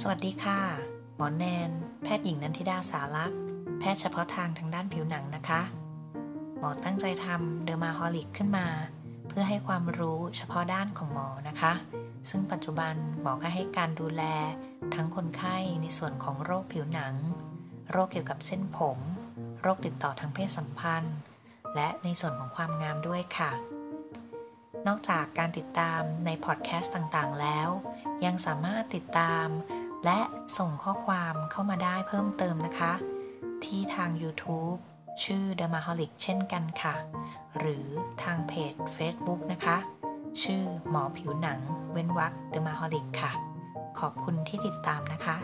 [0.00, 0.60] สวัสดีค่ะ
[1.16, 1.70] หมอแนน
[2.02, 3.40] แพทย์หญิงนันทิดาสารักษ์
[3.78, 5.60] แพทย์เฉพาะทางทางด้านผิวหนังนะคะ
[6.58, 8.66] หมอตั้งใจทำเดอร์มาฮอลิกขึ้นมา
[9.28, 11.72] เพื่อให้ความรู้เฉพาะด้านของหมอนะคะ
[12.30, 14.22] ซึ่งปัจจุบันหมอก็ให้การดูแล
[14.94, 17.14] ทั้งคนไข้ในส่วนของโรคผิวหนัง
[17.90, 18.98] โรคเกี่ยวกับเส้นผม
[19.60, 21.16] โรคติดต่อทางเพศสัมพันธ์
[21.74, 23.52] และในส่วนของความงามด้วยค่ะ
[24.86, 27.68] นอกจากการติดตามในพอดแคสต์ต่างๆแล้ว
[28.24, 29.46] ยังสามารถติดตาม
[30.04, 30.20] และ
[30.58, 32.92] ส่งข้อความเข้ามาได้เพิ่มเติมนะคะ
[33.64, 34.78] ที่ทาง YouTube
[35.24, 36.94] ชื่อ The Maholic เช่นกันค่ะ
[37.58, 37.86] หรือ
[38.22, 39.76] ทางเพจ Facebook นะคะ
[40.42, 41.58] ชื่อหมอผิวหนัง
[41.92, 43.32] เว้นวัก The Maholic ค่ะ
[43.98, 45.36] ขอบคุณที่ติดตามนะคะ